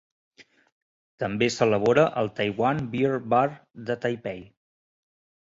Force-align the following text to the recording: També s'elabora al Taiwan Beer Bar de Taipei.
També 1.23 1.49
s'elabora 1.55 2.05
al 2.23 2.31
Taiwan 2.41 2.81
Beer 2.95 3.13
Bar 3.35 3.45
de 3.93 3.99
Taipei. 4.09 4.43